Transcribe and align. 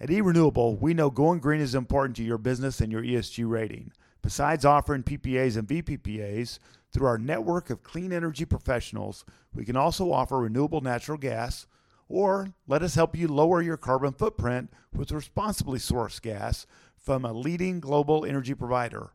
At 0.00 0.08
eRenewable, 0.08 0.80
we 0.80 0.94
know 0.94 1.10
going 1.10 1.38
green 1.38 1.60
is 1.60 1.76
important 1.76 2.16
to 2.16 2.24
your 2.24 2.38
business 2.38 2.80
and 2.80 2.90
your 2.90 3.02
ESG 3.02 3.48
rating. 3.48 3.92
Besides 4.20 4.64
offering 4.64 5.04
PPAs 5.04 5.56
and 5.56 5.68
VPPAs, 5.68 6.58
through 6.92 7.06
our 7.06 7.18
network 7.18 7.70
of 7.70 7.84
clean 7.84 8.12
energy 8.12 8.46
professionals, 8.46 9.24
we 9.54 9.64
can 9.64 9.76
also 9.76 10.10
offer 10.10 10.40
renewable 10.40 10.80
natural 10.80 11.18
gas, 11.18 11.68
or 12.08 12.48
let 12.66 12.82
us 12.82 12.96
help 12.96 13.16
you 13.16 13.28
lower 13.28 13.62
your 13.62 13.76
carbon 13.76 14.12
footprint 14.12 14.72
with 14.92 15.12
responsibly 15.12 15.78
sourced 15.78 16.20
gas 16.20 16.66
from 17.00 17.24
a 17.24 17.32
leading 17.32 17.80
global 17.80 18.24
energy 18.24 18.54
provider. 18.54 19.10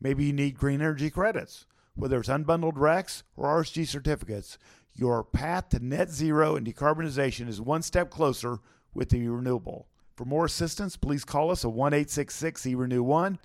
Maybe 0.00 0.24
you 0.24 0.32
need 0.32 0.58
green 0.58 0.80
energy 0.80 1.10
credits, 1.10 1.66
whether 1.94 2.18
it's 2.18 2.28
unbundled 2.28 2.74
RECs 2.74 3.22
or 3.36 3.62
RSG 3.62 3.86
certificates. 3.86 4.58
Your 4.94 5.22
path 5.22 5.68
to 5.70 5.78
net 5.78 6.10
zero 6.10 6.56
and 6.56 6.66
decarbonization 6.66 7.48
is 7.48 7.60
one 7.60 7.82
step 7.82 8.10
closer 8.10 8.58
with 8.92 9.10
the 9.10 9.28
renewable. 9.28 9.86
For 10.16 10.24
more 10.24 10.46
assistance, 10.46 10.96
please 10.96 11.24
call 11.24 11.52
us 11.52 11.64
at 11.64 11.70
1 11.70 11.94
866 11.94 12.62
eRenew 12.62 13.02
1 13.02 13.38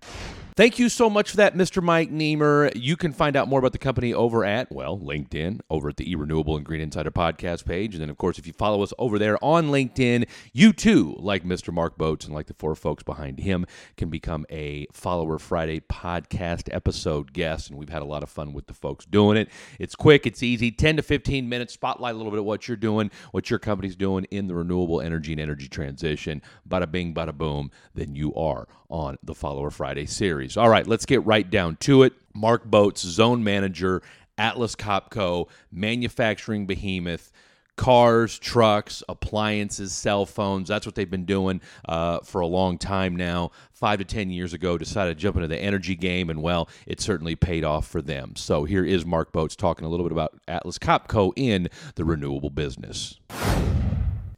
Thank 0.55 0.77
you 0.77 0.87
so 0.87 1.09
much 1.09 1.31
for 1.31 1.37
that, 1.37 1.55
Mr. 1.55 1.81
Mike 1.81 2.11
Niemer. 2.11 2.71
You 2.75 2.95
can 2.95 3.11
find 3.11 3.35
out 3.35 3.47
more 3.47 3.57
about 3.57 3.71
the 3.71 3.79
company 3.79 4.13
over 4.13 4.45
at, 4.45 4.71
well, 4.71 4.99
LinkedIn, 4.99 5.61
over 5.67 5.89
at 5.89 5.97
the 5.97 6.05
eRenewable 6.05 6.55
and 6.55 6.63
Green 6.63 6.79
Insider 6.79 7.09
podcast 7.09 7.65
page. 7.65 7.95
And 7.95 8.03
then, 8.03 8.11
of 8.11 8.19
course, 8.19 8.37
if 8.37 8.45
you 8.45 8.53
follow 8.53 8.83
us 8.83 8.93
over 8.99 9.17
there 9.17 9.43
on 9.43 9.69
LinkedIn, 9.69 10.29
you 10.51 10.71
too, 10.71 11.15
like 11.17 11.43
Mr. 11.43 11.73
Mark 11.73 11.97
Bouc 11.97 12.25
and 12.25 12.35
like 12.35 12.45
the 12.45 12.53
four 12.53 12.75
folks 12.75 13.01
behind 13.01 13.39
him, 13.39 13.65
can 13.97 14.11
become 14.11 14.45
a 14.51 14.85
Follower 14.93 15.39
Friday 15.39 15.79
podcast 15.79 16.71
episode 16.71 17.33
guest. 17.33 17.71
And 17.71 17.79
we've 17.79 17.89
had 17.89 18.03
a 18.03 18.05
lot 18.05 18.21
of 18.21 18.29
fun 18.29 18.53
with 18.53 18.67
the 18.67 18.75
folks 18.75 19.05
doing 19.05 19.37
it. 19.37 19.49
It's 19.79 19.95
quick, 19.95 20.27
it's 20.27 20.43
easy, 20.43 20.69
10 20.69 20.97
to 20.97 21.01
15 21.01 21.49
minutes, 21.49 21.73
spotlight 21.73 22.13
a 22.13 22.17
little 22.17 22.31
bit 22.31 22.39
of 22.39 22.45
what 22.45 22.67
you're 22.67 22.77
doing, 22.77 23.09
what 23.31 23.49
your 23.49 23.57
company's 23.57 23.95
doing 23.95 24.25
in 24.25 24.45
the 24.45 24.53
renewable 24.53 25.01
energy 25.01 25.31
and 25.31 25.41
energy 25.41 25.67
transition. 25.67 26.43
Bada 26.69 26.91
bing, 26.91 27.15
bada 27.15 27.35
boom, 27.35 27.71
then 27.95 28.13
you 28.13 28.35
are 28.35 28.67
on 28.93 29.17
the 29.23 29.33
Follower 29.33 29.71
Friday 29.71 30.05
series. 30.05 30.42
All 30.57 30.69
right, 30.69 30.85
let's 30.85 31.05
get 31.05 31.25
right 31.25 31.49
down 31.49 31.77
to 31.77 32.03
it. 32.03 32.13
Mark 32.33 32.69
Bouc, 32.69 32.97
zone 32.97 33.43
manager, 33.43 34.01
Atlas 34.37 34.75
Copco, 34.75 35.47
manufacturing 35.71 36.65
behemoth 36.65 37.31
cars, 37.75 38.37
trucks, 38.37 39.03
appliances, 39.09 39.93
cell 39.93 40.25
phones. 40.25 40.67
That's 40.67 40.85
what 40.85 40.95
they've 40.95 41.09
been 41.09 41.25
doing 41.25 41.61
uh, 41.87 42.19
for 42.19 42.41
a 42.41 42.47
long 42.47 42.77
time 42.77 43.15
now. 43.15 43.51
Five 43.71 43.99
to 43.99 44.05
10 44.05 44.29
years 44.29 44.53
ago, 44.53 44.77
decided 44.77 45.17
to 45.17 45.21
jump 45.21 45.35
into 45.35 45.47
the 45.47 45.57
energy 45.57 45.95
game, 45.95 46.29
and 46.29 46.41
well, 46.41 46.69
it 46.85 47.01
certainly 47.01 47.35
paid 47.35 47.63
off 47.63 47.87
for 47.87 48.01
them. 48.01 48.35
So 48.35 48.63
here 48.63 48.85
is 48.85 49.05
Mark 49.05 49.33
Bouc 49.33 49.55
talking 49.55 49.85
a 49.85 49.89
little 49.89 50.05
bit 50.05 50.11
about 50.11 50.39
Atlas 50.47 50.77
Copco 50.77 51.33
in 51.35 51.69
the 51.95 52.05
renewable 52.05 52.49
business. 52.49 53.19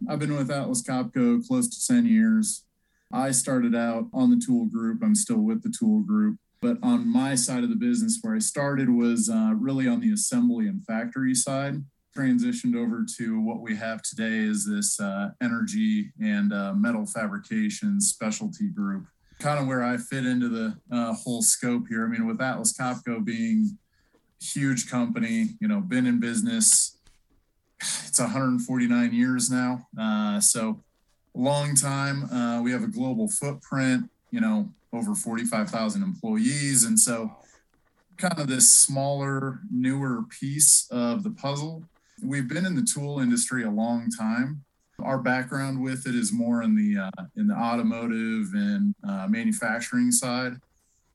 I've 0.08 0.20
been 0.20 0.36
with 0.36 0.52
Atlas 0.52 0.84
Copco 0.84 1.46
close 1.46 1.68
to 1.68 1.94
10 1.94 2.06
years. 2.06 2.65
I 3.12 3.32
started 3.32 3.76
out 3.76 4.08
on 4.14 4.30
the 4.30 4.42
tool 4.44 4.66
group. 4.66 5.02
I'm 5.04 5.16
still 5.16 5.42
with 5.42 5.64
the 5.64 5.74
tool 5.78 6.02
group. 6.02 6.38
But 6.62 6.78
on 6.82 7.08
my 7.08 7.36
side 7.36 7.64
of 7.64 7.70
the 7.70 7.76
business, 7.76 8.20
where 8.22 8.36
I 8.36 8.40
started 8.40 8.90
was 8.90 9.30
uh, 9.30 9.54
really 9.56 9.88
on 9.88 10.00
the 10.00 10.14
assembly 10.14 10.68
and 10.68 10.84
factory 10.86 11.36
side. 11.36 11.84
Transitioned 12.18 12.76
over 12.76 13.06
to 13.18 13.42
what 13.42 13.60
we 13.60 13.76
have 13.76 14.02
today 14.02 14.38
is 14.38 14.66
this 14.66 15.00
uh, 15.00 15.32
energy 15.44 16.12
and 16.22 16.54
uh, 16.54 16.74
metal 16.74 17.06
fabrication 17.06 18.00
specialty 18.00 18.70
group. 18.70 19.06
Kind 19.40 19.60
of 19.60 19.68
where 19.68 19.84
I 19.84 19.98
fit 19.98 20.26
into 20.26 20.48
the 20.48 20.78
uh, 20.92 21.14
whole 21.14 21.42
scope 21.42 21.88
here. 21.90 22.06
I 22.06 22.08
mean, 22.08 22.26
with 22.26 22.42
Atlas 22.42 22.74
Copco 22.76 23.24
being 23.24 23.78
huge 24.42 24.90
company, 24.90 25.50
you 25.60 25.68
know, 25.68 25.82
been 25.82 26.08
in 26.08 26.22
business, 26.22 26.98
it's 27.82 28.20
149 28.20 29.14
years 29.14 29.52
now. 29.52 29.86
Uh, 30.00 30.40
so 30.40 30.85
long 31.40 31.76
time. 31.76 32.30
Uh, 32.32 32.62
we 32.62 32.72
have 32.72 32.84
a 32.84 32.88
global 32.88 33.28
footprint, 33.28 34.10
you 34.32 34.42
know, 34.42 34.70
over 34.94 35.16
45,000 35.16 36.02
employees. 36.02 36.84
And 36.84 37.00
so, 37.00 37.32
kind 38.18 38.40
of 38.40 38.48
this 38.48 38.72
smaller, 38.72 39.60
newer 39.70 40.24
piece 40.40 40.88
of 40.90 41.24
the 41.24 41.32
puzzle. 41.32 41.84
We've 42.24 42.48
been 42.48 42.66
in 42.66 42.76
the 42.76 42.84
tool 42.86 43.20
industry 43.20 43.64
a 43.64 43.70
long 43.70 44.10
time. 44.10 44.64
Our 45.00 45.18
background 45.18 45.82
with 45.82 46.08
it 46.08 46.16
is 46.16 46.32
more 46.32 46.64
in 46.64 46.76
the 46.76 47.02
uh, 47.08 47.26
in 47.36 47.48
the 47.48 47.56
automotive 47.56 48.48
and 48.54 48.96
uh, 49.08 49.28
manufacturing 49.28 50.12
side. 50.12 50.54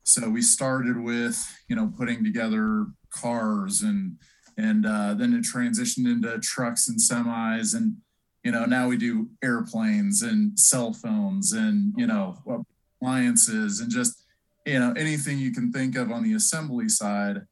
So 0.03 0.29
we 0.29 0.43
started 0.43 0.99
with 0.99 1.43
you 1.69 1.77
know 1.77 1.91
putting 1.97 2.23
together 2.23 2.87
cars 3.11 3.81
and 3.81 4.19
and 4.59 4.85
uh, 4.85 5.15
then 5.15 5.33
it 5.33 5.43
transitioned 5.43 6.07
into 6.07 6.39
trucks 6.41 6.89
and 6.89 6.99
semis 6.99 7.75
and 7.75 7.97
you 8.45 8.53
know 8.53 8.65
now 8.65 8.89
we 8.89 8.97
do 8.97 9.29
airplanes 9.43 10.23
and 10.23 10.59
cell 10.59 10.93
phones 10.93 11.53
and 11.53 11.93
you 11.97 12.07
know 12.07 12.65
appliances 13.01 13.81
and 13.81 13.91
just 13.91 14.25
you 14.67 14.79
know 14.79 14.93
anything 14.97 15.39
you 15.39 15.53
can 15.53 15.73
think 15.73 15.97
of 15.97 16.11
on 16.11 16.23
the 16.23 16.35
assembly 16.35 16.89
side. 16.89 17.43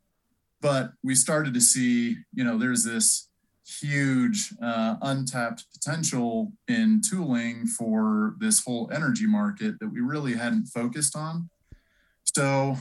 But 0.60 0.92
we 1.04 1.14
started 1.14 1.54
to 1.54 1.60
see 1.60 2.16
you 2.34 2.44
know 2.44 2.58
there's 2.58 2.84
this 2.84 3.28
huge 3.66 4.54
uh, 4.62 4.96
untapped 5.02 5.64
potential 5.72 6.52
in 6.68 7.02
tooling 7.08 7.66
for 7.66 8.34
this 8.38 8.64
whole 8.64 8.90
energy 8.90 9.26
market 9.26 9.78
that 9.78 9.88
we 9.88 10.00
really 10.00 10.34
hadn't 10.34 10.66
focused 10.66 11.14
on. 11.14 11.50
So 12.24 12.76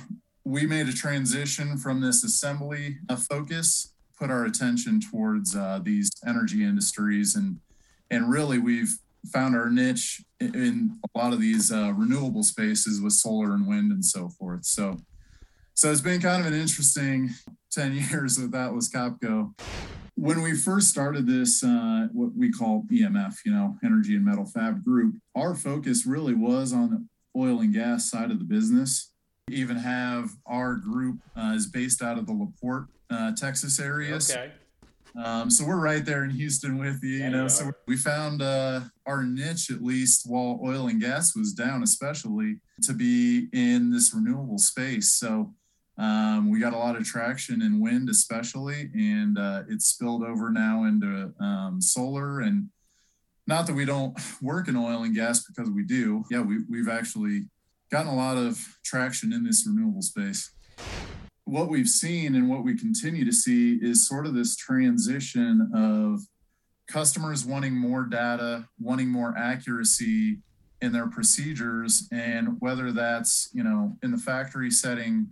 we 0.45 0.65
made 0.65 0.87
a 0.87 0.93
transition 0.93 1.77
from 1.77 1.99
this 1.99 2.23
assembly 2.23 2.99
uh, 3.09 3.17
focus 3.17 3.91
put 4.17 4.31
our 4.31 4.45
attention 4.45 4.99
towards 4.99 5.55
uh, 5.55 5.79
these 5.83 6.11
energy 6.25 6.63
industries 6.63 7.35
and 7.35 7.59
and 8.11 8.29
really 8.29 8.59
we've 8.59 8.97
found 9.27 9.55
our 9.55 9.69
niche 9.69 10.21
in 10.39 10.97
a 11.03 11.17
lot 11.17 11.33
of 11.33 11.41
these 11.41 11.71
uh, 11.71 11.91
renewable 11.95 12.43
spaces 12.43 13.01
with 13.01 13.13
solar 13.13 13.53
and 13.53 13.67
wind 13.67 13.91
and 13.91 14.05
so 14.05 14.29
forth. 14.29 14.65
So, 14.65 14.97
so 15.73 15.91
it's 15.91 16.01
been 16.01 16.21
kind 16.21 16.41
of 16.41 16.51
an 16.51 16.59
interesting 16.59 17.31
10 17.71 17.93
years 17.93 18.39
with 18.39 18.55
Atlas 18.55 18.89
Copco. 18.89 19.53
When 20.15 20.41
we 20.41 20.55
first 20.55 20.89
started 20.89 21.27
this, 21.27 21.63
uh, 21.63 22.07
what 22.11 22.33
we 22.35 22.51
call 22.51 22.85
EMF, 22.91 23.35
you 23.45 23.51
know, 23.51 23.77
Energy 23.83 24.15
and 24.15 24.25
Metal 24.25 24.45
Fab 24.45 24.83
Group, 24.83 25.15
our 25.35 25.53
focus 25.53 26.07
really 26.07 26.33
was 26.33 26.73
on 26.73 26.89
the 26.89 27.39
oil 27.39 27.59
and 27.59 27.73
gas 27.73 28.09
side 28.09 28.31
of 28.31 28.39
the 28.39 28.45
business. 28.45 29.11
We 29.47 29.55
even 29.57 29.77
have 29.77 30.31
our 30.47 30.75
group 30.75 31.19
uh, 31.35 31.53
is 31.55 31.67
based 31.67 32.01
out 32.01 32.17
of 32.17 32.25
the 32.25 32.33
LaPorte, 32.33 32.87
uh, 33.11 33.33
Texas 33.35 33.79
area. 33.79 34.15
Okay. 34.15 34.51
Um, 35.23 35.49
so 35.49 35.65
we're 35.65 35.79
right 35.79 36.05
there 36.05 36.23
in 36.23 36.29
Houston 36.29 36.77
with 36.77 37.01
you, 37.01 37.23
you 37.23 37.29
know. 37.29 37.47
So 37.47 37.71
we 37.87 37.97
found 37.97 38.41
uh, 38.41 38.81
our 39.05 39.23
niche, 39.23 39.71
at 39.71 39.83
least 39.83 40.29
while 40.29 40.59
oil 40.63 40.87
and 40.87 41.01
gas 41.01 41.35
was 41.35 41.53
down, 41.53 41.81
especially 41.81 42.57
to 42.83 42.93
be 42.93 43.47
in 43.51 43.89
this 43.89 44.13
renewable 44.13 44.59
space. 44.59 45.13
So 45.13 45.53
um, 45.97 46.51
we 46.51 46.59
got 46.59 46.73
a 46.73 46.77
lot 46.77 46.95
of 46.95 47.03
traction 47.03 47.63
in 47.63 47.79
wind, 47.79 48.09
especially, 48.09 48.91
and 48.93 49.39
uh, 49.39 49.63
it's 49.67 49.87
spilled 49.87 50.23
over 50.23 50.51
now 50.51 50.83
into 50.83 51.33
um, 51.39 51.81
solar. 51.81 52.41
And 52.41 52.69
not 53.47 53.65
that 53.65 53.73
we 53.73 53.85
don't 53.85 54.15
work 54.41 54.67
in 54.67 54.75
oil 54.75 55.03
and 55.03 55.15
gas 55.15 55.43
because 55.45 55.71
we 55.71 55.83
do. 55.83 56.25
Yeah, 56.29 56.41
we, 56.41 56.59
we've 56.69 56.89
actually 56.89 57.45
gotten 57.89 58.11
a 58.11 58.15
lot 58.15 58.37
of 58.37 58.77
traction 58.83 59.33
in 59.33 59.43
this 59.43 59.65
renewable 59.65 60.03
space 60.03 60.51
what 61.47 61.69
we've 61.69 61.87
seen 61.87 62.35
and 62.35 62.49
what 62.49 62.63
we 62.63 62.77
continue 62.77 63.25
to 63.25 63.31
see 63.31 63.75
is 63.81 64.07
sort 64.07 64.25
of 64.25 64.33
this 64.33 64.55
transition 64.55 65.71
of 65.73 66.21
customers 66.87 67.45
wanting 67.45 67.73
more 67.73 68.03
data, 68.03 68.67
wanting 68.79 69.07
more 69.09 69.33
accuracy, 69.37 70.37
in 70.81 70.91
their 70.91 71.07
procedures 71.07 72.07
and 72.11 72.55
whether 72.59 72.91
that's 72.91 73.49
you 73.53 73.63
know 73.63 73.97
in 74.03 74.11
the 74.11 74.17
factory 74.17 74.69
setting 74.69 75.27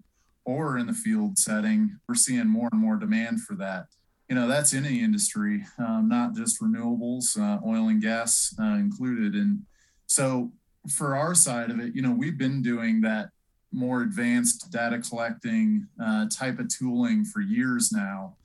or 0.46 0.78
in 0.78 0.88
the 0.88 0.94
field 0.94 1.38
setting 1.38 1.98
we're 2.08 2.16
seeing 2.16 2.48
more 2.48 2.70
and 2.72 2.82
more 2.82 2.96
demand 2.96 3.42
for 3.42 3.56
that. 3.56 3.86
You 4.30 4.36
know 4.36 4.48
that's 4.48 4.72
the 4.72 4.80
industry 4.80 5.64
um, 5.78 6.08
not 6.10 6.34
just 6.34 6.62
renewables 6.62 7.40
uh, 7.40 7.60
oil 7.66 7.90
and 7.90 8.02
gas 8.02 8.56
uh, 8.60 8.76
included. 8.76 9.36
And 9.36 9.60
so 10.08 10.52
for 10.90 11.16
our 11.16 11.36
side 11.36 11.70
of 11.70 11.80
it 11.80 11.96
you 11.96 12.02
know 12.02 12.12
we've 12.12 12.38
been 12.38 12.62
doing 12.62 13.02
that 13.02 13.30
more 13.76 14.02
advanced 14.02 14.72
data 14.72 15.00
collecting 15.00 15.88
uh, 16.04 16.28
type 16.30 16.60
of 16.60 16.70
tooling 16.70 17.26
for 17.26 17.42
years 17.42 17.92
now. 17.92 18.36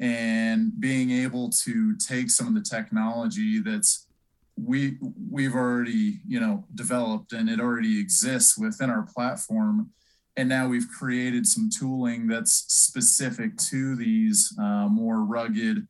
And 0.00 0.78
being 0.80 1.12
able 1.12 1.50
to 1.64 1.96
take 1.96 2.28
some 2.28 2.48
of 2.48 2.54
the 2.54 2.68
technology 2.68 3.60
that's 3.60 4.08
we 4.56 4.98
we've 5.30 5.54
already 5.54 6.20
you 6.26 6.38
know 6.38 6.64
developed 6.74 7.32
and 7.32 7.48
it 7.48 7.60
already 7.60 8.00
exists 8.00 8.58
within 8.58 8.90
our 8.90 9.02
platform. 9.02 9.90
And 10.36 10.48
now 10.48 10.66
we've 10.66 10.88
created 10.88 11.46
some 11.46 11.70
tooling 11.70 12.26
that's 12.26 12.52
specific 12.52 13.56
to 13.68 13.94
these 13.94 14.52
uh, 14.58 14.88
more 14.88 15.20
rugged 15.20 15.86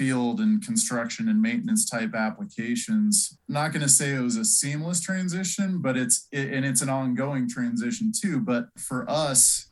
field 0.00 0.40
and 0.40 0.64
construction 0.64 1.28
and 1.28 1.42
maintenance 1.42 1.84
type 1.88 2.14
applications 2.14 3.38
I'm 3.48 3.54
not 3.54 3.72
going 3.72 3.82
to 3.82 3.88
say 3.88 4.14
it 4.14 4.20
was 4.20 4.36
a 4.36 4.44
seamless 4.44 5.00
transition 5.00 5.82
but 5.82 5.96
it's 5.98 6.26
it, 6.32 6.52
and 6.52 6.64
it's 6.64 6.80
an 6.80 6.88
ongoing 6.88 7.48
transition 7.48 8.12
too 8.18 8.40
but 8.40 8.68
for 8.78 9.04
us 9.10 9.66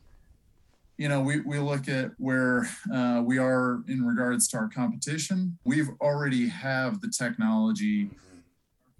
you 0.97 1.07
know, 1.07 1.21
we, 1.21 1.39
we 1.39 1.57
look 1.59 1.87
at 1.87 2.11
where 2.17 2.69
uh, 2.93 3.21
we 3.25 3.37
are 3.37 3.83
in 3.87 4.05
regards 4.05 4.49
to 4.49 4.57
our 4.57 4.67
competition. 4.67 5.57
We've 5.63 5.87
already 6.01 6.49
have 6.49 6.99
the 6.99 7.07
technology 7.07 8.09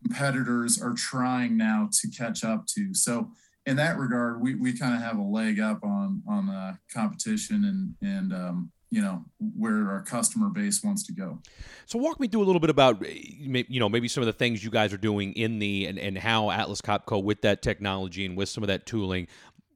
competitors 0.02 0.82
are 0.82 0.94
trying 0.94 1.58
now 1.58 1.90
to 1.92 2.10
catch 2.10 2.44
up 2.44 2.66
to. 2.68 2.94
So 2.94 3.32
in 3.66 3.76
that 3.76 3.98
regard, 3.98 4.42
we, 4.42 4.56
we 4.56 4.78
kind 4.78 4.96
of 4.96 5.02
have 5.02 5.18
a 5.18 5.24
leg 5.24 5.60
up 5.60 5.84
on 5.84 6.24
on 6.28 6.48
the 6.48 6.78
competition 6.94 7.66
and 7.66 7.96
and 8.02 8.34
um, 8.34 8.72
you 8.92 9.02
know 9.02 9.24
where 9.56 9.90
our 9.90 10.02
customer 10.04 10.50
base 10.50 10.84
wants 10.84 11.06
to 11.06 11.12
go. 11.12 11.40
So 11.86 12.00
walk 12.00 12.20
me 12.20 12.28
through 12.28 12.44
a 12.44 12.46
little 12.46 12.60
bit 12.60 12.70
about 12.70 13.06
you 13.06 13.80
know 13.80 13.90
maybe 13.90 14.08
some 14.08 14.22
of 14.22 14.28
the 14.28 14.34
things 14.34 14.64
you 14.64 14.70
guys 14.70 14.94
are 14.94 14.98
doing 14.98 15.34
in 15.34 15.60
the 15.60 15.86
and, 15.86 16.00
and 16.00 16.18
how 16.18 16.50
Atlas 16.52 16.82
Copco 16.82 17.24
with 17.24 17.42
that 17.42 17.62
technology 17.62 18.26
and 18.26 18.36
with 18.36 18.50
some 18.50 18.64
of 18.64 18.68
that 18.68 18.86
tooling 18.86 19.28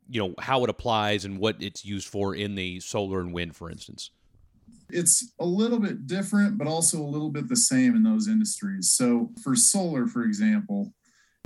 you 0.09 0.21
know 0.21 0.33
how 0.39 0.63
it 0.63 0.69
applies 0.69 1.25
and 1.25 1.39
what 1.39 1.55
it's 1.59 1.85
used 1.85 2.07
for 2.07 2.35
in 2.35 2.55
the 2.55 2.79
solar 2.79 3.19
and 3.19 3.33
wind 3.33 3.55
for 3.55 3.69
instance. 3.69 4.11
It's 4.89 5.31
a 5.39 5.45
little 5.45 5.79
bit 5.79 6.07
different 6.07 6.57
but 6.57 6.67
also 6.67 6.99
a 6.99 7.03
little 7.03 7.29
bit 7.29 7.47
the 7.47 7.55
same 7.55 7.95
in 7.95 8.03
those 8.03 8.27
industries. 8.27 8.89
So 8.89 9.31
for 9.43 9.55
solar 9.55 10.07
for 10.07 10.23
example 10.23 10.93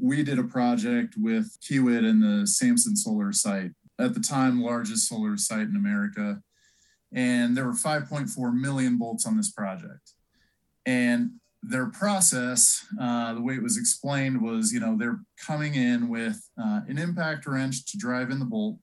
we 0.02 0.24
did 0.24 0.40
a 0.40 0.44
project 0.44 1.16
with 1.18 1.58
kiewit 1.62 2.08
and 2.08 2.22
the 2.22 2.46
samson 2.46 2.96
solar 2.96 3.34
site 3.34 3.72
at 4.00 4.14
the 4.14 4.20
time 4.20 4.62
largest 4.62 5.10
solar 5.10 5.38
site 5.38 5.68
in 5.68 5.76
america 5.76 6.40
and 7.14 7.56
there 7.56 7.66
were 7.66 7.74
5.4 7.74 8.54
million 8.54 8.98
bolts 8.98 9.26
on 9.26 9.38
this 9.38 9.52
project 9.52 10.14
and 10.88 11.32
their 11.62 11.88
process, 11.88 12.86
uh, 13.00 13.34
the 13.34 13.42
way 13.42 13.56
it 13.56 13.62
was 13.62 13.78
explained 13.78 14.42
was, 14.42 14.72
you 14.72 14.80
know, 14.80 14.96
they're 14.98 15.20
coming 15.46 15.76
in 15.76 16.08
with 16.08 16.50
uh, 16.58 16.82
an 16.88 16.98
impact 16.98 17.46
wrench 17.46 17.86
to 17.92 17.98
drive 17.98 18.32
in 18.32 18.40
the 18.40 18.46
bolt 18.46 18.78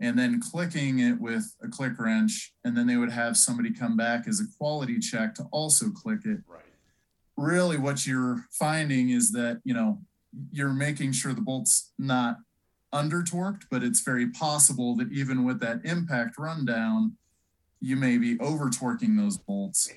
and 0.00 0.18
then 0.18 0.40
clicking 0.40 0.98
it 0.98 1.20
with 1.20 1.54
a 1.62 1.68
click 1.68 1.92
wrench. 1.98 2.52
And 2.64 2.76
then 2.76 2.88
they 2.88 2.96
would 2.96 3.12
have 3.12 3.36
somebody 3.36 3.72
come 3.72 3.96
back 3.96 4.26
as 4.26 4.40
a 4.40 4.44
quality 4.58 4.98
check 4.98 5.34
to 5.36 5.44
also 5.52 5.90
click 5.90 6.20
it. 6.24 6.40
Right. 6.48 6.64
Really, 7.36 7.78
what 7.78 8.06
you're 8.06 8.44
finding 8.50 9.10
is 9.10 9.30
that, 9.32 9.60
you 9.62 9.72
know, 9.72 10.00
you're 10.50 10.72
making 10.72 11.12
sure 11.12 11.32
the 11.32 11.40
bolt's 11.40 11.92
not 11.96 12.38
under 12.92 13.22
torqued, 13.22 13.64
but 13.70 13.84
it's 13.84 14.00
very 14.00 14.30
possible 14.30 14.96
that 14.96 15.12
even 15.12 15.44
with 15.44 15.60
that 15.60 15.80
impact 15.84 16.38
rundown, 16.38 17.16
you 17.80 17.96
may 17.96 18.18
be 18.18 18.38
over 18.40 18.66
torquing 18.66 19.16
those 19.16 19.38
bolts. 19.38 19.90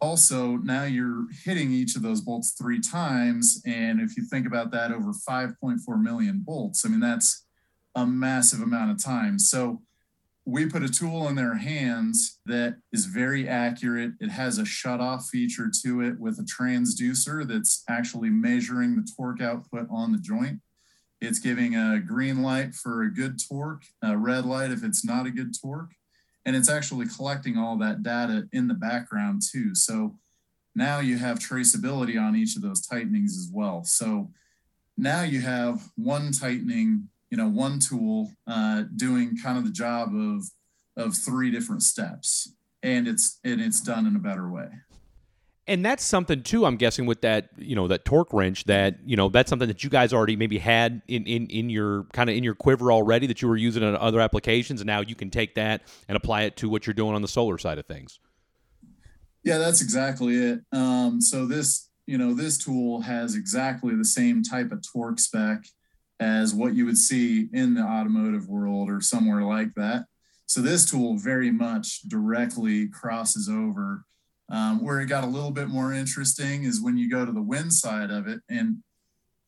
Also 0.00 0.56
now 0.56 0.84
you're 0.84 1.26
hitting 1.44 1.70
each 1.72 1.96
of 1.96 2.02
those 2.02 2.20
bolts 2.20 2.52
three 2.52 2.80
times 2.80 3.60
and 3.66 4.00
if 4.00 4.16
you 4.16 4.24
think 4.24 4.46
about 4.46 4.70
that 4.70 4.92
over 4.92 5.12
5.4 5.12 6.02
million 6.02 6.42
bolts. 6.44 6.86
I 6.86 6.88
mean 6.88 7.00
that's 7.00 7.44
a 7.94 8.06
massive 8.06 8.60
amount 8.62 8.92
of 8.92 9.02
time. 9.02 9.38
So 9.38 9.82
we 10.46 10.66
put 10.66 10.82
a 10.82 10.88
tool 10.88 11.28
in 11.28 11.34
their 11.34 11.54
hands 11.54 12.38
that 12.46 12.76
is 12.92 13.04
very 13.04 13.46
accurate. 13.46 14.12
It 14.20 14.30
has 14.30 14.58
a 14.58 14.64
shut 14.64 15.00
off 15.00 15.28
feature 15.28 15.70
to 15.82 16.00
it 16.00 16.18
with 16.18 16.38
a 16.38 16.42
transducer 16.42 17.46
that's 17.46 17.84
actually 17.88 18.30
measuring 18.30 18.96
the 18.96 19.08
torque 19.16 19.42
output 19.42 19.86
on 19.90 20.12
the 20.12 20.18
joint. 20.18 20.60
It's 21.20 21.38
giving 21.38 21.76
a 21.76 22.00
green 22.00 22.42
light 22.42 22.74
for 22.74 23.02
a 23.02 23.12
good 23.12 23.38
torque 23.46 23.84
a 24.02 24.16
red 24.16 24.46
light 24.46 24.70
if 24.70 24.82
it's 24.82 25.04
not 25.04 25.26
a 25.26 25.30
good 25.30 25.52
torque 25.60 25.92
and 26.50 26.56
it's 26.56 26.68
actually 26.68 27.06
collecting 27.06 27.56
all 27.56 27.76
that 27.76 28.02
data 28.02 28.48
in 28.52 28.66
the 28.66 28.74
background 28.74 29.40
too. 29.40 29.72
So 29.72 30.18
now 30.74 30.98
you 30.98 31.16
have 31.16 31.38
traceability 31.38 32.20
on 32.20 32.34
each 32.34 32.56
of 32.56 32.62
those 32.62 32.84
tightenings 32.84 33.38
as 33.38 33.48
well. 33.52 33.84
So 33.84 34.32
now 34.98 35.22
you 35.22 35.42
have 35.42 35.80
one 35.94 36.32
tightening, 36.32 37.08
you 37.30 37.36
know, 37.36 37.46
one 37.46 37.78
tool 37.78 38.32
uh, 38.48 38.82
doing 38.96 39.36
kind 39.40 39.58
of 39.58 39.64
the 39.64 39.70
job 39.70 40.12
of 40.12 40.42
of 40.96 41.14
three 41.14 41.52
different 41.52 41.84
steps, 41.84 42.52
and 42.82 43.06
it's 43.06 43.38
and 43.44 43.60
it's 43.60 43.80
done 43.80 44.08
in 44.08 44.16
a 44.16 44.18
better 44.18 44.50
way 44.50 44.70
and 45.70 45.84
that's 45.84 46.04
something 46.04 46.42
too 46.42 46.66
i'm 46.66 46.76
guessing 46.76 47.06
with 47.06 47.20
that 47.22 47.48
you 47.56 47.74
know 47.74 47.86
that 47.86 48.04
torque 48.04 48.32
wrench 48.32 48.64
that 48.64 48.96
you 49.06 49.16
know 49.16 49.28
that's 49.28 49.48
something 49.48 49.68
that 49.68 49.82
you 49.82 49.88
guys 49.88 50.12
already 50.12 50.36
maybe 50.36 50.58
had 50.58 51.00
in 51.08 51.24
in, 51.26 51.46
in 51.46 51.70
your 51.70 52.04
kind 52.12 52.28
of 52.28 52.36
in 52.36 52.44
your 52.44 52.54
quiver 52.54 52.92
already 52.92 53.26
that 53.26 53.40
you 53.40 53.48
were 53.48 53.56
using 53.56 53.82
in 53.82 53.96
other 53.96 54.20
applications 54.20 54.80
and 54.80 54.86
now 54.86 55.00
you 55.00 55.14
can 55.14 55.30
take 55.30 55.54
that 55.54 55.82
and 56.08 56.16
apply 56.16 56.42
it 56.42 56.56
to 56.56 56.68
what 56.68 56.86
you're 56.86 56.94
doing 56.94 57.14
on 57.14 57.22
the 57.22 57.28
solar 57.28 57.56
side 57.56 57.78
of 57.78 57.86
things. 57.86 58.18
Yeah 59.44 59.58
that's 59.58 59.80
exactly 59.80 60.36
it. 60.36 60.60
Um, 60.72 61.20
so 61.20 61.46
this 61.46 61.88
you 62.06 62.18
know 62.18 62.34
this 62.34 62.58
tool 62.58 63.00
has 63.02 63.36
exactly 63.36 63.94
the 63.94 64.04
same 64.04 64.42
type 64.42 64.72
of 64.72 64.82
torque 64.92 65.20
spec 65.20 65.64
as 66.18 66.52
what 66.52 66.74
you 66.74 66.84
would 66.84 66.98
see 66.98 67.48
in 67.52 67.74
the 67.74 67.82
automotive 67.82 68.48
world 68.48 68.90
or 68.90 69.00
somewhere 69.00 69.42
like 69.42 69.72
that. 69.74 70.04
So 70.44 70.60
this 70.60 70.84
tool 70.84 71.16
very 71.16 71.52
much 71.52 72.02
directly 72.02 72.88
crosses 72.88 73.48
over 73.48 74.04
um, 74.50 74.82
where 74.84 75.00
it 75.00 75.06
got 75.06 75.24
a 75.24 75.28
little 75.28 75.50
bit 75.50 75.68
more 75.68 75.92
interesting 75.92 76.64
is 76.64 76.82
when 76.82 76.96
you 76.96 77.08
go 77.08 77.24
to 77.24 77.32
the 77.32 77.42
wind 77.42 77.72
side 77.72 78.10
of 78.10 78.26
it. 78.26 78.40
And 78.48 78.78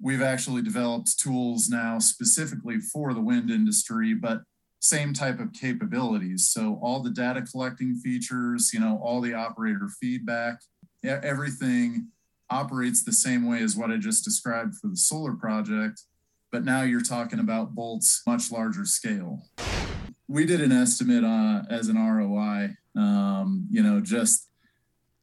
we've 0.01 0.23
actually 0.23 0.63
developed 0.63 1.19
tools 1.19 1.69
now 1.69 1.99
specifically 1.99 2.79
for 2.79 3.13
the 3.13 3.21
wind 3.21 3.51
industry, 3.51 4.15
but 4.15 4.43
same 4.81 5.13
type 5.13 5.39
of 5.39 5.53
capabilities. 5.53 6.49
So 6.49 6.79
all 6.83 7.01
the 7.01 7.11
data 7.11 7.43
collecting 7.43 7.97
features, 7.97 8.73
you 8.73 8.81
know, 8.81 9.01
all 9.03 9.21
the 9.21 9.35
operator 9.35 9.89
feedback, 10.01 10.61
everything 11.05 12.09
operates 12.51 13.05
the 13.05 13.13
same 13.13 13.49
way 13.49 13.63
as 13.63 13.77
what 13.77 13.91
I 13.91 13.97
just 13.97 14.25
described 14.25 14.75
for 14.77 14.89
the 14.89 14.97
solar 14.97 15.35
project. 15.35 16.03
But 16.51 16.65
now 16.65 16.83
you're 16.83 17.01
talking 17.01 17.39
about 17.39 17.75
bolts 17.75 18.23
much 18.27 18.51
larger 18.53 18.85
scale. 18.85 19.47
We 20.29 20.45
did 20.45 20.61
an 20.61 20.73
estimate 20.73 21.25
uh, 21.25 21.63
as 21.71 21.89
an 21.89 21.97
ROI, 21.97 22.77
um, 22.97 23.67
you 23.71 23.83
know, 23.83 24.01
just 24.01 24.49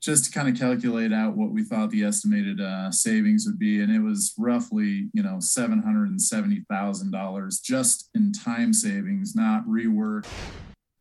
just 0.02 0.26
to 0.26 0.32
kind 0.32 0.48
of 0.48 0.58
calculate 0.58 1.12
out 1.12 1.36
what 1.36 1.52
we 1.52 1.64
thought 1.64 1.90
the 1.90 2.04
estimated 2.04 2.62
uh, 2.62 2.90
savings 2.92 3.46
would 3.46 3.60
be, 3.60 3.82
and 3.82 3.92
it 3.94 4.00
was 4.00 4.34
roughly 4.38 5.10
you 5.14 5.24
know 5.24 5.38
seven 5.40 5.82
hundred 5.82 6.10
and 6.10 6.22
seventy 6.22 6.64
thousand 6.70 7.12
dollars 7.12 7.60
just 7.60 8.10
in 8.16 8.32
time 8.32 8.74
savings, 8.74 9.36
not 9.36 9.66
rework. 9.68 10.26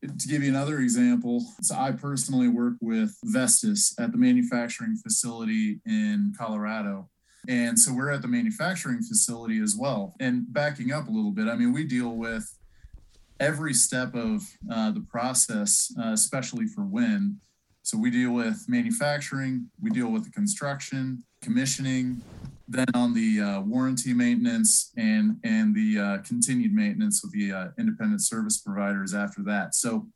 To 0.03 0.29
give 0.29 0.45
you 0.45 0.49
another 0.49 0.79
example, 0.79 1.45
so 1.61 1.75
I 1.75 1.91
personally 1.91 2.49
work 2.49 2.75
with 2.81 3.17
Vestas 3.25 3.95
at 3.99 4.13
the 4.13 4.19
manufacturing 4.19 4.97
facility 4.97 5.81
in 5.87 6.33
Colorado. 6.39 7.09
And 7.49 7.79
so 7.79 7.93
we're 7.93 8.11
at 8.11 8.23
the 8.23 8.29
manufacturing 8.29 9.03
facility 9.03 9.61
as 9.61 9.75
well. 9.77 10.15
And 10.21 10.53
backing 10.53 10.93
up 10.93 11.09
a 11.09 11.11
little 11.11 11.33
bit, 11.33 11.49
I 11.49 11.57
mean, 11.57 11.73
we 11.73 11.85
deal 11.85 12.11
with 12.11 12.49
every 13.41 13.75
step 13.75 14.15
of 14.15 14.43
uh, 14.71 14.93
the 14.93 15.01
process, 15.01 15.93
uh, 15.99 16.13
especially 16.13 16.67
for 16.67 16.85
wind 16.85 17.37
so 17.89 17.97
we 17.97 18.11
deal 18.11 18.33
with 18.33 18.67
manufacturing, 18.69 19.67
we 19.81 19.89
deal 19.89 20.09
with 20.09 20.23
the 20.23 20.31
construction, 20.31 21.25
commissioning, 21.41 22.21
then 22.69 22.85
on 22.93 23.15
the 23.15 23.41
uh, 23.41 23.61
warranty 23.63 24.13
maintenance 24.13 24.93
and 24.99 25.39
and 25.43 25.75
the 25.75 25.99
uh, 25.99 26.19
continued 26.19 26.75
maintenance 26.75 27.23
with 27.23 27.33
the 27.33 27.51
uh, 27.51 27.69
independent 27.79 28.21
service 28.23 28.59
providers 28.59 29.15
after 29.15 29.43
that. 29.45 29.75
So 29.75 30.07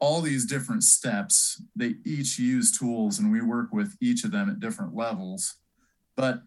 all 0.00 0.20
these 0.20 0.44
different 0.44 0.82
steps, 0.84 1.62
they 1.74 1.94
each 2.04 2.38
use 2.38 2.76
tools, 2.78 3.18
and 3.18 3.32
we 3.32 3.40
work 3.40 3.72
with 3.72 3.96
each 4.02 4.24
of 4.24 4.30
them 4.30 4.50
at 4.50 4.60
different 4.60 4.94
levels. 4.94 5.54
But 6.16 6.42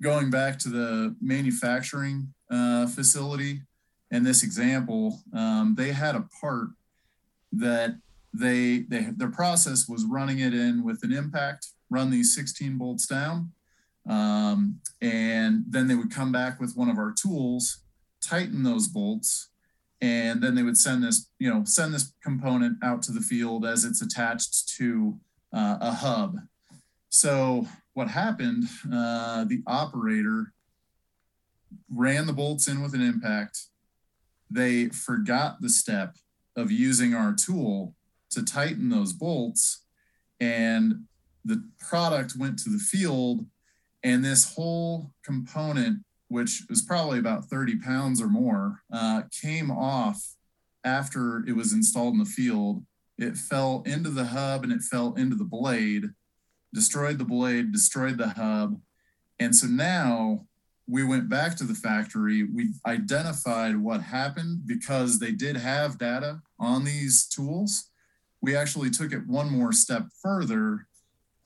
going 0.00 0.30
back 0.30 0.58
to 0.60 0.70
the 0.70 1.14
manufacturing 1.20 2.32
uh, 2.50 2.86
facility, 2.86 3.60
in 4.10 4.22
this 4.22 4.42
example, 4.42 5.20
um, 5.36 5.74
they 5.76 5.92
had 5.92 6.14
a 6.14 6.26
part 6.40 6.68
that 7.52 7.96
they, 8.32 8.80
they 8.88 9.08
their 9.16 9.30
process 9.30 9.88
was 9.88 10.04
running 10.04 10.38
it 10.38 10.54
in 10.54 10.84
with 10.84 11.02
an 11.02 11.12
impact, 11.12 11.68
run 11.90 12.10
these 12.10 12.34
16 12.34 12.78
bolts 12.78 13.06
down. 13.06 13.52
Um, 14.08 14.80
and 15.00 15.64
then 15.68 15.86
they 15.86 15.94
would 15.94 16.10
come 16.10 16.32
back 16.32 16.60
with 16.60 16.76
one 16.76 16.88
of 16.88 16.98
our 16.98 17.12
tools, 17.12 17.82
tighten 18.20 18.62
those 18.62 18.88
bolts, 18.88 19.50
and 20.00 20.42
then 20.42 20.54
they 20.54 20.64
would 20.64 20.76
send 20.76 21.04
this, 21.04 21.28
you 21.38 21.48
know, 21.48 21.62
send 21.64 21.94
this 21.94 22.12
component 22.22 22.82
out 22.82 23.02
to 23.02 23.12
the 23.12 23.20
field 23.20 23.64
as 23.64 23.84
it's 23.84 24.02
attached 24.02 24.68
to 24.76 25.18
uh, 25.52 25.78
a 25.80 25.92
hub. 25.92 26.38
So 27.08 27.68
what 27.94 28.08
happened? 28.08 28.64
Uh, 28.92 29.44
the 29.44 29.62
operator 29.66 30.52
ran 31.94 32.26
the 32.26 32.32
bolts 32.32 32.66
in 32.66 32.82
with 32.82 32.94
an 32.94 33.02
impact. 33.02 33.66
They 34.50 34.86
forgot 34.88 35.60
the 35.60 35.68
step 35.68 36.16
of 36.56 36.72
using 36.72 37.14
our 37.14 37.34
tool 37.34 37.94
to 38.32 38.44
tighten 38.44 38.88
those 38.88 39.12
bolts, 39.12 39.84
and 40.40 41.04
the 41.44 41.62
product 41.78 42.34
went 42.36 42.58
to 42.60 42.70
the 42.70 42.78
field. 42.78 43.46
And 44.02 44.24
this 44.24 44.54
whole 44.54 45.12
component, 45.24 46.00
which 46.28 46.64
was 46.68 46.82
probably 46.82 47.18
about 47.18 47.46
30 47.46 47.76
pounds 47.76 48.20
or 48.20 48.28
more, 48.28 48.82
uh, 48.92 49.22
came 49.40 49.70
off 49.70 50.34
after 50.84 51.44
it 51.46 51.54
was 51.54 51.72
installed 51.72 52.14
in 52.14 52.18
the 52.18 52.24
field. 52.24 52.84
It 53.18 53.36
fell 53.36 53.82
into 53.86 54.10
the 54.10 54.24
hub 54.24 54.64
and 54.64 54.72
it 54.72 54.82
fell 54.82 55.14
into 55.14 55.36
the 55.36 55.44
blade, 55.44 56.06
destroyed 56.74 57.18
the 57.18 57.24
blade, 57.24 57.72
destroyed 57.72 58.18
the 58.18 58.30
hub. 58.30 58.80
And 59.38 59.54
so 59.54 59.66
now 59.66 60.46
we 60.88 61.04
went 61.04 61.28
back 61.28 61.56
to 61.56 61.64
the 61.64 61.74
factory. 61.74 62.42
We 62.42 62.70
identified 62.86 63.76
what 63.76 64.02
happened 64.02 64.66
because 64.66 65.18
they 65.18 65.32
did 65.32 65.56
have 65.56 65.98
data 65.98 66.42
on 66.58 66.84
these 66.84 67.26
tools. 67.26 67.90
We 68.42 68.56
actually 68.56 68.90
took 68.90 69.12
it 69.12 69.26
one 69.26 69.50
more 69.50 69.72
step 69.72 70.06
further 70.20 70.86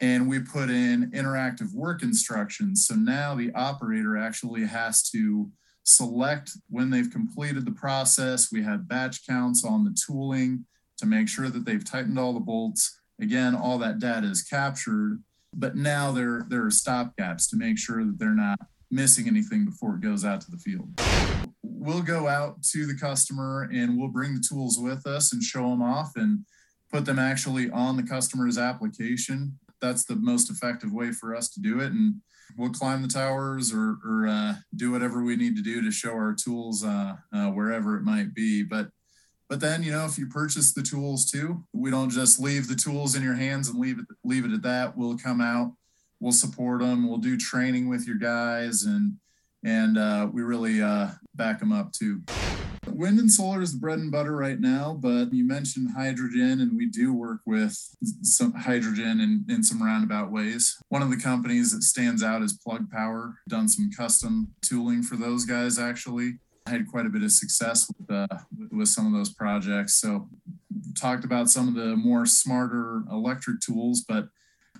and 0.00 0.28
we 0.28 0.40
put 0.40 0.70
in 0.70 1.10
interactive 1.12 1.72
work 1.72 2.02
instructions. 2.02 2.86
So 2.86 2.94
now 2.94 3.34
the 3.34 3.52
operator 3.54 4.16
actually 4.16 4.64
has 4.64 5.08
to 5.10 5.50
select 5.84 6.52
when 6.68 6.90
they've 6.90 7.10
completed 7.10 7.64
the 7.64 7.72
process. 7.72 8.50
We 8.50 8.62
had 8.62 8.88
batch 8.88 9.26
counts 9.26 9.64
on 9.64 9.84
the 9.84 9.96
tooling 10.06 10.64
to 10.98 11.06
make 11.06 11.28
sure 11.28 11.48
that 11.48 11.64
they've 11.64 11.84
tightened 11.84 12.18
all 12.18 12.32
the 12.32 12.40
bolts. 12.40 12.98
Again, 13.20 13.54
all 13.54 13.78
that 13.78 13.98
data 13.98 14.26
is 14.26 14.42
captured, 14.42 15.22
but 15.54 15.76
now 15.76 16.12
there, 16.12 16.44
there 16.48 16.64
are 16.64 16.70
stop 16.70 17.16
gaps 17.16 17.48
to 17.50 17.56
make 17.56 17.78
sure 17.78 18.04
that 18.04 18.18
they're 18.18 18.30
not 18.30 18.58
missing 18.90 19.26
anything 19.26 19.64
before 19.64 19.94
it 19.94 20.00
goes 20.00 20.24
out 20.24 20.40
to 20.42 20.50
the 20.50 20.58
field. 20.58 20.88
We'll 21.62 22.02
go 22.02 22.28
out 22.28 22.62
to 22.72 22.86
the 22.86 22.96
customer 22.96 23.68
and 23.72 23.96
we'll 23.96 24.08
bring 24.08 24.34
the 24.34 24.44
tools 24.46 24.78
with 24.78 25.06
us 25.06 25.32
and 25.32 25.42
show 25.42 25.70
them 25.70 25.82
off 25.82 26.12
and 26.16 26.40
put 26.92 27.04
them 27.04 27.18
actually 27.18 27.70
on 27.70 27.96
the 27.96 28.02
customer's 28.02 28.58
application. 28.58 29.58
That's 29.80 30.04
the 30.04 30.16
most 30.16 30.50
effective 30.50 30.92
way 30.92 31.12
for 31.12 31.34
us 31.34 31.50
to 31.50 31.60
do 31.60 31.80
it. 31.80 31.92
And 31.92 32.16
we'll 32.56 32.70
climb 32.70 33.02
the 33.02 33.08
towers 33.08 33.72
or, 33.72 33.98
or 34.04 34.26
uh, 34.28 34.54
do 34.74 34.92
whatever 34.92 35.22
we 35.22 35.36
need 35.36 35.56
to 35.56 35.62
do 35.62 35.82
to 35.82 35.90
show 35.90 36.12
our 36.12 36.34
tools 36.34 36.84
uh, 36.84 37.14
uh, 37.32 37.50
wherever 37.50 37.96
it 37.96 38.02
might 38.02 38.34
be. 38.34 38.62
But 38.62 38.88
but 39.48 39.60
then 39.60 39.84
you 39.84 39.92
know 39.92 40.04
if 40.04 40.18
you 40.18 40.26
purchase 40.26 40.72
the 40.72 40.82
tools 40.82 41.30
too, 41.30 41.64
we 41.72 41.90
don't 41.90 42.10
just 42.10 42.40
leave 42.40 42.66
the 42.66 42.74
tools 42.74 43.14
in 43.14 43.22
your 43.22 43.34
hands 43.34 43.68
and 43.68 43.78
leave 43.78 44.00
it 44.00 44.06
leave 44.24 44.44
it 44.44 44.52
at 44.52 44.62
that. 44.62 44.96
We'll 44.96 45.16
come 45.16 45.40
out 45.40 45.72
we'll 46.20 46.32
support 46.32 46.80
them. 46.80 47.08
We'll 47.08 47.18
do 47.18 47.36
training 47.36 47.88
with 47.88 48.06
your 48.06 48.16
guys, 48.16 48.84
and 48.84 49.14
and 49.64 49.98
uh, 49.98 50.28
we 50.32 50.42
really 50.42 50.82
uh, 50.82 51.08
back 51.34 51.60
them 51.60 51.72
up 51.72 51.92
too. 51.92 52.22
Wind 52.96 53.18
and 53.18 53.30
solar 53.30 53.60
is 53.60 53.72
the 53.72 53.78
bread 53.78 53.98
and 53.98 54.10
butter 54.10 54.34
right 54.34 54.58
now, 54.58 54.98
but 54.98 55.30
you 55.30 55.46
mentioned 55.46 55.90
hydrogen, 55.94 56.62
and 56.62 56.74
we 56.74 56.86
do 56.86 57.12
work 57.12 57.40
with 57.44 57.76
some 58.22 58.54
hydrogen 58.54 59.20
in, 59.20 59.44
in 59.54 59.62
some 59.62 59.82
roundabout 59.82 60.32
ways. 60.32 60.78
One 60.88 61.02
of 61.02 61.10
the 61.10 61.18
companies 61.18 61.72
that 61.72 61.82
stands 61.82 62.22
out 62.22 62.40
is 62.40 62.54
Plug 62.54 62.90
Power. 62.90 63.34
Done 63.50 63.68
some 63.68 63.90
custom 63.94 64.54
tooling 64.62 65.02
for 65.02 65.16
those 65.16 65.44
guys 65.44 65.78
actually. 65.78 66.38
I 66.66 66.70
had 66.70 66.88
quite 66.88 67.04
a 67.04 67.10
bit 67.10 67.22
of 67.22 67.32
success 67.32 67.86
with 67.98 68.10
uh, 68.10 68.38
with 68.70 68.88
some 68.88 69.06
of 69.06 69.12
those 69.12 69.32
projects. 69.34 69.96
So 69.96 70.30
talked 70.98 71.24
about 71.24 71.50
some 71.50 71.68
of 71.68 71.74
the 71.74 71.96
more 71.96 72.24
smarter 72.24 73.02
electric 73.12 73.60
tools, 73.60 74.06
but 74.08 74.28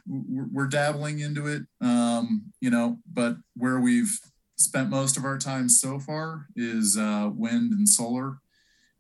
we're 0.06 0.68
dabbling 0.68 1.18
into 1.18 1.49
it, 1.49 1.62
um, 1.82 2.50
you 2.61 2.70
know, 2.70 2.99
but 3.12 3.37
where 3.56 3.78
we've 3.78 4.18
spent 4.56 4.90
most 4.90 5.16
of 5.16 5.25
our 5.25 5.38
time 5.38 5.68
so 5.68 5.98
far 5.98 6.46
is 6.56 6.96
uh, 6.96 7.30
wind 7.34 7.72
and 7.72 7.88
solar. 7.88 8.38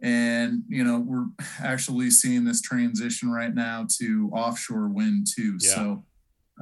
And, 0.02 0.62
you 0.68 0.84
know, 0.84 1.00
we're 1.00 1.26
actually 1.60 2.10
seeing 2.10 2.44
this 2.44 2.60
transition 2.60 3.30
right 3.30 3.54
now 3.54 3.86
to 3.98 4.30
offshore 4.32 4.88
wind 4.88 5.26
too. 5.34 5.56
Yeah. 5.60 5.74
So, 5.74 6.04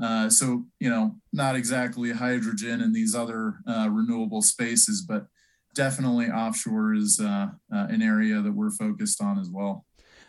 uh, 0.00 0.30
so, 0.30 0.64
you 0.78 0.88
know, 0.88 1.16
not 1.32 1.56
exactly 1.56 2.12
hydrogen 2.12 2.80
and 2.80 2.94
these 2.94 3.14
other 3.14 3.56
uh, 3.66 3.88
renewable 3.90 4.42
spaces, 4.42 5.02
but 5.02 5.26
definitely 5.74 6.26
offshore 6.26 6.94
is 6.94 7.20
uh, 7.20 7.48
uh, 7.74 7.86
an 7.90 8.02
area 8.02 8.40
that 8.40 8.52
we're 8.52 8.70
focused 8.70 9.20
on 9.20 9.38
as 9.38 9.50
well. 9.50 9.84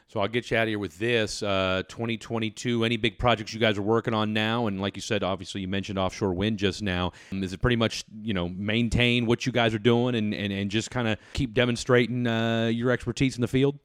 So 0.07 0.19
I'll 0.19 0.27
get 0.27 0.51
you 0.51 0.57
out 0.57 0.63
of 0.63 0.69
here 0.69 0.79
with 0.79 0.97
this. 0.99 1.41
Uh, 1.41 1.81
2022, 1.87 2.83
any 2.83 2.95
big 2.95 3.17
projects 3.17 3.53
you 3.53 3.59
guys 3.59 3.77
are 3.77 3.83
working 3.83 4.13
on 4.13 4.33
now? 4.33 4.67
And 4.67 4.79
like 4.79 4.95
you 4.95 5.01
said, 5.01 5.23
obviously 5.23 5.61
you 5.61 5.67
mentioned 5.67 5.97
offshore 5.97 6.33
wind 6.33 6.59
just 6.59 6.83
now. 6.83 7.11
Is 7.31 7.53
it 7.53 7.61
pretty 7.61 7.75
much, 7.75 8.03
you 8.21 8.33
know, 8.33 8.47
maintain 8.49 9.25
what 9.25 9.45
you 9.45 9.51
guys 9.51 9.73
are 9.73 9.79
doing 9.79 10.15
and, 10.15 10.33
and, 10.33 10.53
and 10.53 10.69
just 10.69 10.91
kind 10.91 11.07
of 11.07 11.17
keep 11.33 11.53
demonstrating 11.53 12.27
uh, 12.27 12.67
your 12.67 12.91
expertise 12.91 13.35
in 13.35 13.41
the 13.41 13.47
field? 13.47 13.79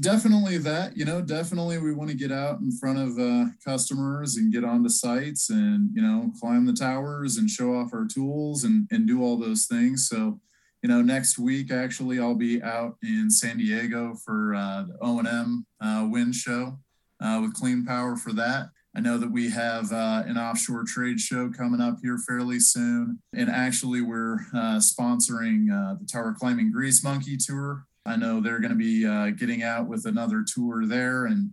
Definitely 0.00 0.58
that, 0.58 0.96
you 0.96 1.04
know, 1.04 1.22
definitely 1.22 1.78
we 1.78 1.94
want 1.94 2.10
to 2.10 2.16
get 2.16 2.32
out 2.32 2.58
in 2.58 2.72
front 2.72 2.98
of 2.98 3.16
uh, 3.18 3.44
customers 3.64 4.36
and 4.36 4.52
get 4.52 4.64
onto 4.64 4.88
sites 4.88 5.48
and, 5.48 5.90
you 5.94 6.02
know, 6.02 6.32
climb 6.40 6.66
the 6.66 6.72
towers 6.72 7.36
and 7.36 7.48
show 7.48 7.72
off 7.72 7.94
our 7.94 8.04
tools 8.04 8.64
and, 8.64 8.88
and 8.90 9.06
do 9.06 9.22
all 9.22 9.38
those 9.38 9.66
things. 9.66 10.08
So, 10.08 10.40
you 10.86 10.92
know, 10.94 11.02
next 11.02 11.36
week 11.36 11.72
actually 11.72 12.20
I'll 12.20 12.36
be 12.36 12.62
out 12.62 12.96
in 13.02 13.28
San 13.28 13.58
Diego 13.58 14.14
for 14.24 14.54
uh, 14.54 14.84
the 14.84 14.96
O 15.00 15.18
and 15.18 15.26
M 15.26 15.66
uh, 15.80 16.06
wind 16.08 16.32
show 16.32 16.78
uh, 17.20 17.40
with 17.42 17.54
Clean 17.54 17.84
Power 17.84 18.14
for 18.14 18.32
that. 18.34 18.68
I 18.94 19.00
know 19.00 19.18
that 19.18 19.32
we 19.32 19.50
have 19.50 19.90
uh, 19.90 20.22
an 20.24 20.38
offshore 20.38 20.84
trade 20.86 21.18
show 21.18 21.50
coming 21.50 21.80
up 21.80 21.96
here 22.02 22.18
fairly 22.18 22.60
soon, 22.60 23.18
and 23.34 23.50
actually 23.50 24.00
we're 24.00 24.36
uh, 24.54 24.78
sponsoring 24.78 25.72
uh, 25.72 25.96
the 25.98 26.06
Tower 26.06 26.36
Climbing 26.38 26.70
Grease 26.70 27.02
Monkey 27.02 27.36
Tour. 27.36 27.84
I 28.06 28.14
know 28.14 28.40
they're 28.40 28.60
going 28.60 28.70
to 28.70 28.76
be 28.76 29.02
getting 29.32 29.64
out 29.64 29.88
with 29.88 30.06
another 30.06 30.44
tour 30.46 30.86
there, 30.86 31.26
and 31.26 31.50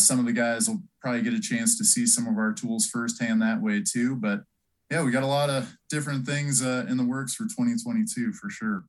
some 0.00 0.18
of 0.18 0.26
the 0.26 0.32
guys 0.32 0.68
will 0.68 0.82
probably 1.00 1.22
get 1.22 1.34
a 1.34 1.40
chance 1.40 1.78
to 1.78 1.84
see 1.84 2.04
some 2.04 2.26
of 2.26 2.36
our 2.36 2.52
tools 2.52 2.86
firsthand 2.86 3.42
that 3.42 3.62
way 3.62 3.80
too. 3.80 4.16
But 4.16 4.40
yeah, 4.90 5.02
we 5.02 5.10
got 5.12 5.22
a 5.22 5.26
lot 5.26 5.48
of 5.50 5.76
different 5.88 6.26
things 6.26 6.62
uh, 6.62 6.84
in 6.88 6.96
the 6.96 7.04
works 7.04 7.34
for 7.34 7.44
2022 7.44 8.32
for 8.32 8.50
sure. 8.50 8.84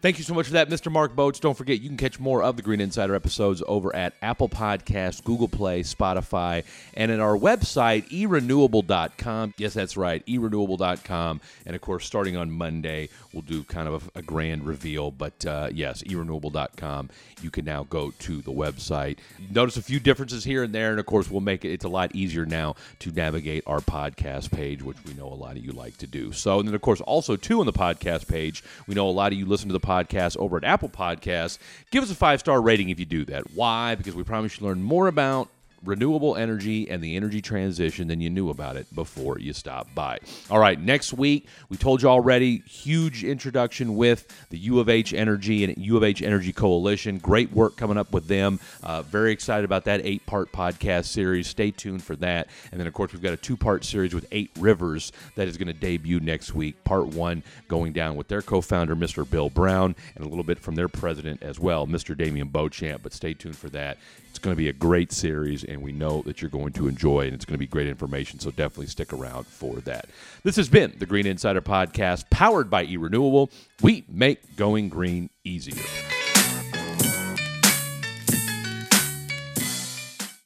Thank 0.00 0.18
you 0.18 0.24
so 0.24 0.34
much 0.34 0.46
for 0.46 0.52
that, 0.54 0.68
Mr. 0.68 0.90
Mark 0.90 1.14
Bouc. 1.14 1.40
Don't 1.40 1.56
forget, 1.56 1.80
you 1.80 1.88
can 1.88 1.96
catch 1.96 2.18
more 2.18 2.42
of 2.42 2.56
the 2.56 2.62
Green 2.62 2.80
Insider 2.80 3.14
episodes 3.14 3.62
over 3.66 3.94
at 3.94 4.14
Apple 4.22 4.48
Podcasts, 4.48 5.22
Google 5.22 5.48
Play, 5.48 5.82
Spotify, 5.82 6.64
and 6.94 7.12
at 7.12 7.20
our 7.20 7.36
website, 7.36 8.08
erenewable.com. 8.10 9.54
Yes, 9.58 9.74
that's 9.74 9.96
right, 9.96 10.24
erenewable.com. 10.26 11.40
And 11.66 11.76
of 11.76 11.82
course, 11.82 12.06
starting 12.06 12.36
on 12.36 12.50
Monday, 12.50 13.08
we'll 13.32 13.42
do 13.42 13.62
kind 13.64 13.88
of 13.88 14.10
a, 14.14 14.20
a 14.20 14.22
grand 14.22 14.66
reveal. 14.66 15.10
But 15.10 15.44
uh, 15.46 15.68
yes, 15.72 16.02
erenewable.com. 16.02 17.10
You 17.42 17.50
can 17.50 17.64
now 17.64 17.84
go 17.84 18.10
to 18.10 18.40
the 18.40 18.52
website. 18.52 19.18
Notice 19.50 19.76
a 19.76 19.82
few 19.82 20.00
differences 20.00 20.44
here 20.44 20.62
and 20.62 20.74
there. 20.74 20.90
And 20.90 21.00
of 21.00 21.06
course, 21.06 21.30
we'll 21.30 21.40
make 21.40 21.64
it, 21.64 21.70
it's 21.72 21.84
a 21.84 21.88
lot 21.88 22.14
easier 22.14 22.46
now 22.46 22.76
to 23.00 23.10
navigate 23.10 23.64
our 23.66 23.80
podcast 23.80 24.50
page, 24.50 24.82
which 24.82 24.96
we 25.06 25.14
know 25.14 25.26
a 25.26 25.34
lot 25.34 25.56
of 25.56 25.64
you 25.64 25.72
like 25.72 25.96
to 25.98 26.06
do. 26.06 26.32
So, 26.32 26.58
and 26.58 26.68
then 26.68 26.74
of 26.74 26.80
course, 26.80 27.00
also, 27.00 27.36
too, 27.36 27.60
on 27.60 27.66
the 27.66 27.72
podcast 27.72 28.28
page, 28.28 28.62
we 28.86 28.94
know 28.94 29.08
a 29.08 29.10
lot 29.10 29.32
of 29.32 29.38
you 29.38 29.46
listen 29.46 29.68
to 29.68 29.72
the 29.72 29.80
podcast 29.82 30.36
over 30.38 30.56
at 30.56 30.64
Apple 30.64 30.88
Podcasts. 30.88 31.58
Give 31.90 32.02
us 32.02 32.10
a 32.10 32.14
five 32.14 32.40
star 32.40 32.60
rating 32.62 32.88
if 32.88 32.98
you 32.98 33.04
do 33.06 33.24
that. 33.26 33.52
Why? 33.52 33.94
Because 33.94 34.14
we 34.14 34.22
promise 34.22 34.58
you 34.58 34.66
learn 34.66 34.82
more 34.82 35.08
about 35.08 35.48
renewable 35.84 36.36
energy 36.36 36.88
and 36.88 37.02
the 37.02 37.16
energy 37.16 37.40
transition 37.40 38.08
than 38.08 38.20
you 38.20 38.30
knew 38.30 38.50
about 38.50 38.76
it 38.76 38.92
before 38.94 39.38
you 39.38 39.52
stopped 39.52 39.94
by. 39.94 40.18
All 40.50 40.58
right, 40.58 40.80
next 40.80 41.12
week, 41.12 41.46
we 41.68 41.76
told 41.76 42.02
you 42.02 42.08
already, 42.08 42.58
huge 42.66 43.24
introduction 43.24 43.96
with 43.96 44.26
the 44.50 44.58
U 44.58 44.80
of 44.80 44.88
H 44.88 45.12
Energy 45.12 45.64
and 45.64 45.76
U 45.76 45.96
of 45.96 46.04
H 46.04 46.22
Energy 46.22 46.52
Coalition. 46.52 47.18
Great 47.18 47.52
work 47.52 47.76
coming 47.76 47.98
up 47.98 48.12
with 48.12 48.28
them. 48.28 48.60
Uh, 48.82 49.02
very 49.02 49.32
excited 49.32 49.64
about 49.64 49.84
that 49.84 50.00
eight 50.04 50.24
part 50.26 50.52
podcast 50.52 51.06
series. 51.06 51.48
Stay 51.48 51.70
tuned 51.70 52.02
for 52.02 52.16
that. 52.16 52.48
And 52.70 52.80
then, 52.80 52.86
of 52.86 52.94
course, 52.94 53.12
we've 53.12 53.22
got 53.22 53.32
a 53.32 53.36
two 53.36 53.56
part 53.56 53.84
series 53.84 54.14
with 54.14 54.26
Eight 54.32 54.50
Rivers 54.58 55.12
that 55.34 55.48
is 55.48 55.56
going 55.56 55.68
to 55.68 55.72
debut 55.72 56.20
next 56.20 56.54
week. 56.54 56.82
Part 56.84 57.06
one 57.08 57.42
going 57.68 57.92
down 57.92 58.16
with 58.16 58.28
their 58.28 58.42
co 58.42 58.60
founder, 58.60 58.94
Mr. 58.94 59.28
Bill 59.28 59.50
Brown, 59.50 59.94
and 60.14 60.24
a 60.24 60.28
little 60.28 60.44
bit 60.44 60.58
from 60.58 60.74
their 60.74 60.88
president 60.88 61.42
as 61.42 61.58
well, 61.58 61.86
Mr. 61.86 62.16
Damian 62.16 62.48
Beauchamp. 62.48 63.02
But 63.02 63.12
stay 63.12 63.34
tuned 63.34 63.56
for 63.56 63.68
that. 63.70 63.98
It's 64.30 64.38
going 64.38 64.54
to 64.54 64.58
be 64.58 64.70
a 64.70 64.72
great 64.72 65.12
series, 65.12 65.62
and 65.72 65.82
we 65.82 65.92
know 65.92 66.22
that 66.22 66.40
you're 66.40 66.50
going 66.50 66.72
to 66.74 66.88
enjoy 66.88 67.22
and 67.22 67.34
It's 67.34 67.44
going 67.44 67.54
to 67.54 67.58
be 67.58 67.66
great 67.66 67.88
information, 67.88 68.38
so 68.38 68.50
definitely 68.50 68.86
stick 68.86 69.12
around 69.12 69.46
for 69.46 69.76
that. 69.80 70.06
This 70.44 70.56
has 70.56 70.68
been 70.68 70.94
the 70.98 71.06
Green 71.06 71.26
Insider 71.26 71.62
Podcast, 71.62 72.30
powered 72.30 72.70
by 72.70 72.86
eRenewable. 72.86 73.50
We 73.82 74.04
make 74.08 74.56
going 74.56 74.88
green 74.88 75.30
easier. 75.44 76.11